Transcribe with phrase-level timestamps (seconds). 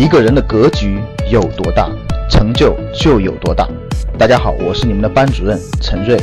[0.00, 0.98] 一个人的格局
[1.30, 1.86] 有多大，
[2.30, 3.68] 成就就有多大。
[4.18, 6.18] 大家好，我是你们的班主任陈瑞，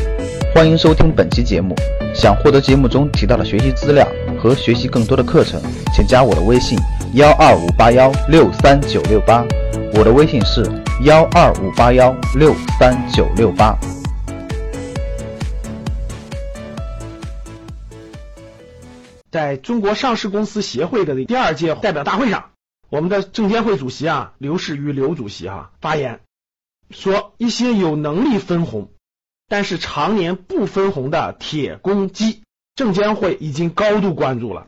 [0.51, 1.75] 欢迎收听本期节目。
[2.11, 4.07] 想获得节目中提到的学习资料
[4.41, 5.61] 和学习更多的课程，
[5.93, 6.75] 请加我的微信
[7.13, 9.45] 幺二五八幺六三九六八。
[9.93, 10.65] 我的微信是
[11.03, 13.77] 幺二五八幺六三九六八。
[19.29, 22.43] 在中国上市公司协会的第二届代表大会上，
[22.89, 26.21] 我们的证监会主席啊刘士余刘主席哈发言
[26.89, 28.91] 说，一些有能力分红，
[29.47, 32.43] 但是常年不分红的铁公鸡，
[32.75, 34.67] 证监会已经高度关注了，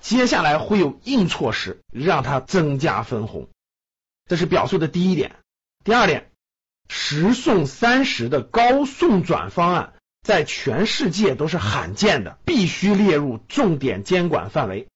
[0.00, 3.48] 接下来会有硬措施让它增加分红，
[4.26, 5.36] 这是表述的第一点。
[5.84, 6.30] 第二点，
[6.88, 9.94] 十送三十的高送转方案。
[10.22, 14.88] 在全世界都是罕见的，必须列入重点监管范围。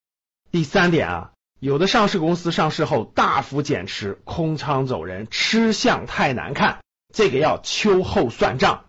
[0.50, 6.78] 第三点啊，有的上市公司上市后大幅减持、空仓走人，吃相太难看，
[7.12, 8.84] 这个要秋后算账。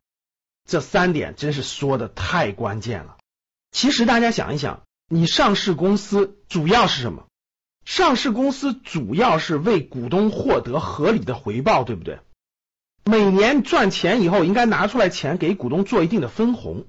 [0.68, 3.18] 这三点真是说的太关键了。
[3.72, 7.26] 其实大家想一想，你上市公司主要是什么？
[7.86, 12.20] 上市公司主要是为股东获得合理的回报，对不对？
[13.04, 16.86] 每年赚钱以后，应该拿出来钱给股东做一定的分红。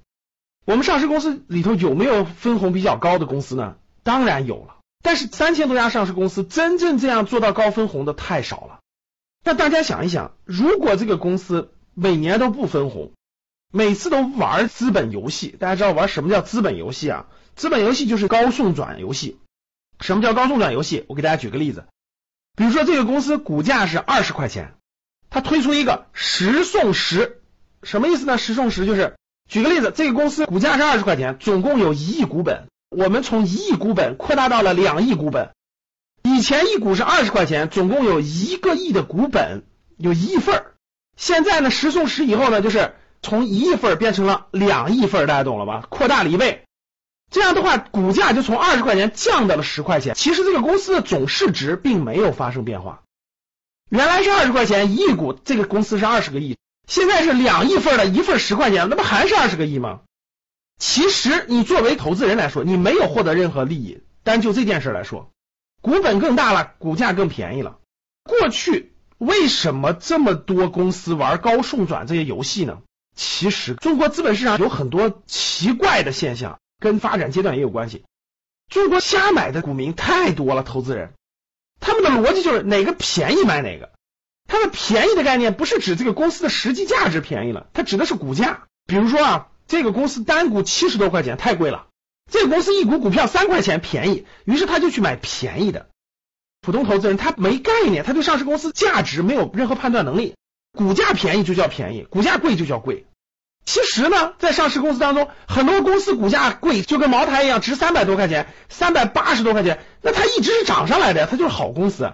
[0.67, 3.77] 我们上市公司里头有没有分红比较高的公司呢？
[4.03, 4.77] 当然有了。
[5.03, 8.81] 但是三千多家上市公司，真正这样做到高分红的太少了。
[9.45, 13.13] 那大家想一想，如果这个公司每年都不分红，
[13.73, 17.27] 每次都玩资本游戏，大家知道玩什么叫资本游戏啊？
[17.57, 19.39] 资本游戏就是高送转游戏。
[20.01, 21.05] 什么叫高送转游戏？
[21.09, 21.85] 我给大家举个例子，
[22.57, 24.75] 比如说这个公司股价是二十块钱。
[25.33, 27.41] 它推出一个十送十，
[27.85, 28.37] 什么意思呢？
[28.37, 29.17] 十送十就是，
[29.49, 35.51] 举个例子，这个公司股价是二十块钱，总共有一亿股本，我们从一亿股本扩大到了两亿股本。
[36.25, 39.63] 以前一股是二十块钱，总共有一个亿的股本，
[39.97, 40.75] 有一亿份儿。
[41.17, 45.87] 现在呢，十送十以后呢，就是从一亿份变成了两亿份，大家懂了吧？
[45.89, 46.65] 扩大了一倍。
[47.31, 50.15] 这样的话，股价就从二十块钱降到了十块钱。
[50.17, 53.03] 其实这个公司的总市值并没有发生变化。
[53.89, 56.59] 原来是二十块钱一亿股，这个公司是二十个亿，
[56.89, 60.01] 现在是两亿份的，一份十块钱，那不还是二十个亿吗？
[60.81, 65.31] 其实你作为投资人来说，你没有获得任何利益，单就这件事来说，
[65.83, 67.79] 股本更大了，股价更便宜了。
[68.25, 72.79] 过去为什么这么多公司玩高送转这些游戏呢？
[73.15, 78.05] 其实中国资本市场有很多奇怪的现象，跟发展阶段也有关系。
[78.71, 81.13] 中国瞎买的股民太多了，投资人。
[81.79, 83.91] 他们的逻辑就是哪个便宜买哪个，
[84.49, 88.65] 他们便宜的概念不是指这个公司的实际价值便宜了，它指的是股价。
[88.87, 91.87] 比如说啊，这个公司单股七十多块钱太贵了，
[92.29, 95.87] 这个公司一股股票三块钱便宜，于是他就去买便宜的。
[96.61, 100.35] 普通投资人他没概念，他对上市公司价值没有任何判断能力，
[100.77, 103.07] 股价便宜就叫便宜，股价贵就叫贵。
[103.65, 112.13] 其实呢，在上市公司当中，很多公司股价贵，就跟茅台一样，值三百多块钱，三百八十多块钱，那它一直是涨上来的，它就是好公司。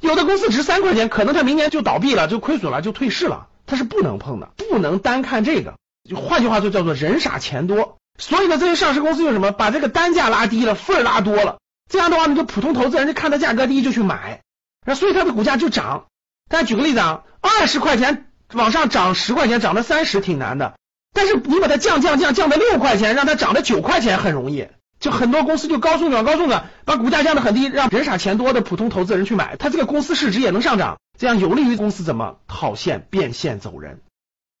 [0.00, 5.74] 有的公司值三块钱，可能它明年就倒闭了，就亏损了，就退市了，它是不能碰的，不能单看这个。
[6.08, 7.98] 就换句话说，叫做人傻钱多。
[8.18, 9.52] 所以呢，这些上市公司用什么？
[9.52, 11.58] 把这个单价拉低了，份儿拉多了，
[11.88, 14.40] 这样的话，呢就普通投资人就看它价格低就去买，
[14.84, 16.06] 那所以它的股价就涨。
[16.48, 18.24] 大家举个例子啊，二十块钱。
[18.54, 20.72] 往上涨十块钱，涨到三十挺难的，
[21.12, 24.68] 但是你把它降降降降到六块钱，让它涨到九块钱很容易。
[24.98, 34.00] 就很多公司就高送转高送转，把股价降得很低，让人傻钱多的普通投资人去买，它这个公司市值也能上涨，这样有利于公司怎么套现变现走人。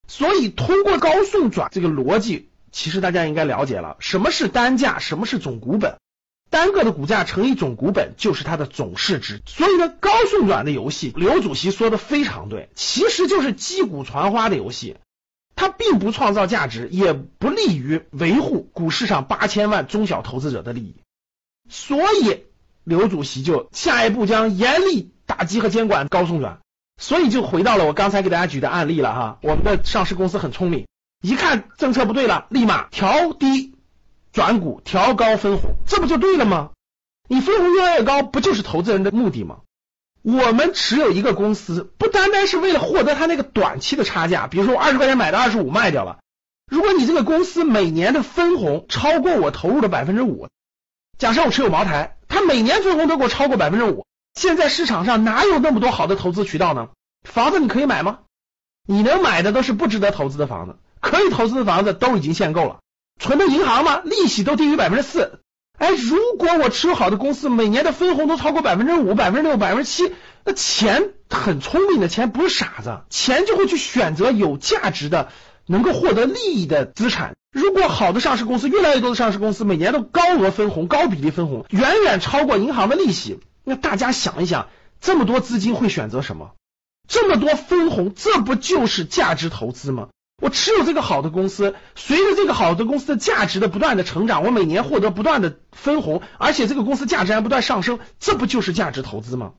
[0.08, 5.98] 所以通过高送转这个逻辑，其实大家应该了解了什么是单价，什么是总股本。
[6.50, 14.96] 单个的股价乘以总股本就是它的总市值，所以呢，高送转的游戏，刘主席说的非常对，其实就是击鼓传花的游戏，
[15.54, 20.96] 它并不创造价值，也不利于维护股市上八千万中小投资者的利益，
[21.68, 22.44] 所以
[22.82, 26.60] 刘主席就下一步将严厉打击和监管高送转，
[26.98, 30.86] 所以就回到了我刚才给大家举的案例了哈，我们的上市公司很聪明，
[31.22, 33.74] 一看政策不对了，立马调低。
[34.30, 36.70] 转股调高分红，这不就对了吗？
[37.28, 39.60] 你分红越来越高，不就是投资人的目的吗？
[40.22, 46.18] 我们持有一个公司，不单单是为了获得它那个短期的差价，比如说我二十块钱买的二十五卖掉了。
[46.70, 50.48] 如果你这个公司每年的分红超过我投入的百分之五，
[51.16, 54.04] 假设我持有茅台，它每年分红都给我超过百分之五，
[54.38, 56.90] 现在市场上哪有那么多好的投资渠道呢？
[57.24, 58.20] 房子你可以买吗？
[58.86, 62.78] 你能买的都是不值得投资的房子，可以投资的房子都已经限购了。
[63.20, 64.00] 存的银行吗？
[64.04, 65.40] 利息都低于百分之四，
[65.76, 70.12] 哎，如果我持有好的公司每年的分红都超过百分之五、百分之六、百分之七，
[70.44, 75.30] 那钱很聪明的钱不是傻子，钱就会去选择有价值的、
[75.66, 77.34] 能够获得利益的资产。
[77.50, 84.68] 如果好的上市公司，越来越多的上市公司每年都高额分红、高比例分红，远远超过银行的利息，那大家想一想，
[85.00, 86.52] 这么多资金会选择什么？
[87.06, 90.08] 这么多分红，这不就是价值投资吗？
[90.42, 99.52] 我持有这个好的公司，随着这个好的公司的价值的不断的成长，我每年获得不断的分红，而且这个公司价值还不断上升，这不就是价值投资吗？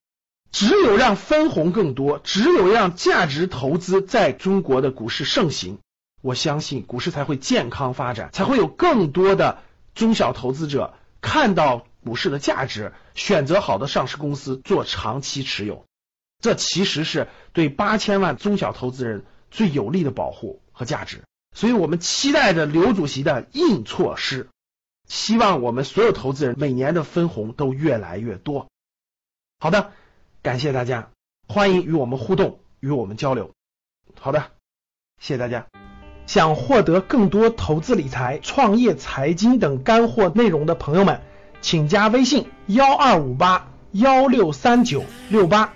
[0.51, 5.79] 只有让分红更多，只有让价值投资在中国的股市盛行，
[6.21, 9.59] 我相信股市才会健康发展，才会有更多的
[9.95, 15.85] 中小投资者看到股市的价值，选择好的上市公司做长期持有。
[16.39, 20.61] 这其实是对八千万中小投资人最有力的保护。
[20.79, 21.23] 和价值，
[21.53, 24.47] 所以我们期待着刘主席的硬措施，
[25.09, 28.69] 希望我们所有投资人每年的分红都越来越多。
[29.59, 29.91] 好的，
[30.41, 31.11] 感谢大家，
[31.49, 33.51] 欢迎与我们互动，与我们交流。
[34.17, 34.51] 好的，
[35.19, 35.67] 谢谢大家。
[36.27, 41.19] 想获得更多投资理财、创业财经等干货内容的朋友们，
[41.61, 45.73] 请加微信幺二五八幺六三九六八。